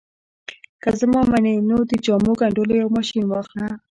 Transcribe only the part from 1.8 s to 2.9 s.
د جامو ګنډلو یو